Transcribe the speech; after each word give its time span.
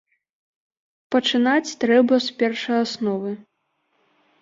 Пачынаць 1.17 1.75
трэба 1.85 2.15
з 2.31 2.37
першаасновы. 2.43 3.31